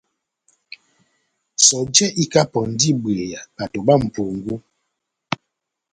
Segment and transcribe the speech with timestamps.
[1.65, 4.55] Sɔjɛ ikapɔndi ibweya bato bá mʼpungu.